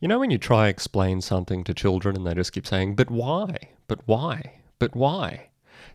[0.00, 3.10] You know, when you try explain something to children and they just keep saying, but
[3.10, 3.54] why?
[3.86, 4.60] But why?
[4.78, 5.50] But why?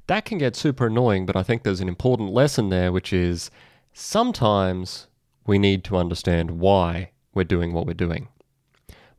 [0.05, 3.49] That can get super annoying, but I think there's an important lesson there, which is
[3.94, 5.07] sometimes
[5.47, 8.28] we need to understand why we're doing what we're doing.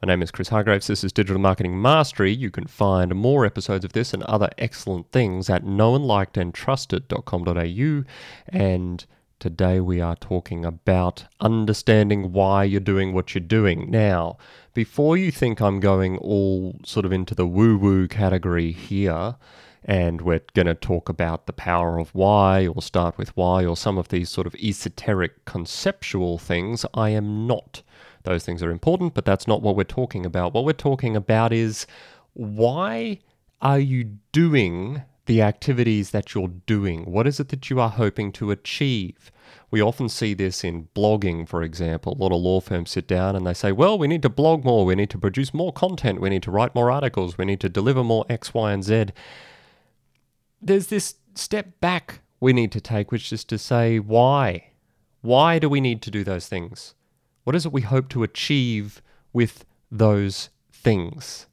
[0.00, 0.86] My name is Chris Hargraves.
[0.86, 2.32] This is Digital Marketing Mastery.
[2.32, 8.04] You can find more episodes of this and other excellent things at knownlikedandtrusted.com.au.
[8.48, 9.04] And
[9.38, 13.90] today we are talking about understanding why you're doing what you're doing.
[13.90, 14.38] Now,
[14.74, 19.36] before you think I'm going all sort of into the woo woo category here,
[19.84, 23.76] and we're going to talk about the power of why, or start with why, or
[23.76, 27.82] some of these sort of esoteric conceptual things, I am not.
[28.24, 30.52] Those things are important, but that's not what we're talking about.
[30.52, 31.86] What we're talking about is
[32.32, 33.20] why
[33.62, 37.04] are you doing the activities that you're doing?
[37.04, 39.30] What is it that you are hoping to achieve?
[39.70, 42.14] We often see this in blogging, for example.
[42.14, 44.64] A lot of law firms sit down and they say, well, we need to blog
[44.64, 47.60] more, we need to produce more content, we need to write more articles, we need
[47.60, 49.06] to deliver more X, Y, and Z.
[50.62, 54.70] There's this step back we need to take, which is to say, why?
[55.22, 56.94] Why do we need to do those things?
[57.44, 61.46] What is it we hope to achieve with those things?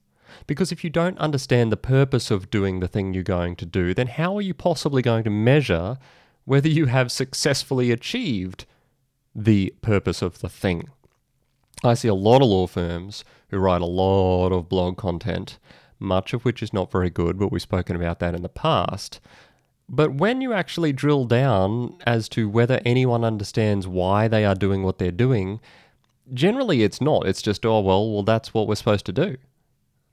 [0.48, 3.94] Because if you don't understand the purpose of doing the thing you're going to do,
[3.94, 5.98] then how are you possibly going to measure
[6.46, 8.66] whether you have successfully achieved
[9.36, 10.90] the purpose of the thing.
[11.84, 15.58] I see a lot of law firms who write a lot of blog content,
[16.00, 19.20] much of which is not very good, but we've spoken about that in the past.
[19.90, 24.84] But when you actually drill down as to whether anyone understands why they are doing
[24.84, 25.60] what they're doing,
[26.34, 27.28] generally it's not.
[27.28, 29.38] It's just, oh, well, well, that's what we're supposed to do.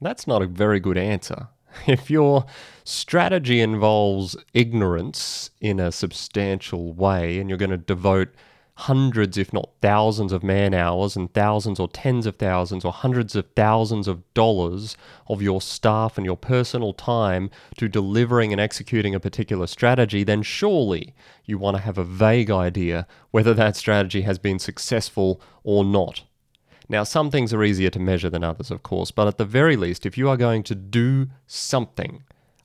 [0.00, 1.48] That's not a very good answer.
[1.86, 2.46] If your
[2.82, 8.34] strategy involves ignorance in a substantial way and you're going to devote
[8.74, 13.36] hundreds, if not thousands, of man hours and thousands or tens of thousands or hundreds
[13.36, 14.96] of thousands of dollars
[15.28, 20.42] of your staff and your personal time to delivering and executing a particular strategy, then
[20.42, 25.84] surely you want to have a vague idea whether that strategy has been successful or
[25.84, 26.24] not.
[26.90, 29.76] Now, some things are easier to measure than others, of course, but at the very
[29.76, 32.24] least, if you are going to do something,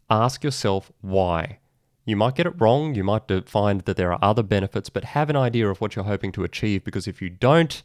[0.10, 1.60] ask yourself why.
[2.06, 5.30] You might get it wrong, you might find that there are other benefits, but have
[5.30, 7.84] an idea of what you're hoping to achieve because if you don't,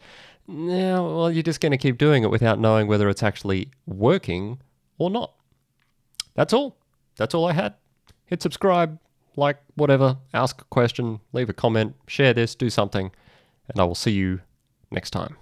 [0.48, 4.60] well, you're just going to keep doing it without knowing whether it's actually working
[4.96, 5.34] or not.
[6.36, 6.78] That's all.
[7.16, 7.74] That's all I had.
[8.24, 8.98] Hit subscribe,
[9.36, 13.10] like, whatever, ask a question, leave a comment, share this, do something,
[13.68, 14.40] and I will see you
[14.90, 15.36] next time.